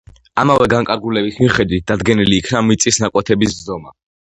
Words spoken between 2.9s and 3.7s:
ნაკვეთების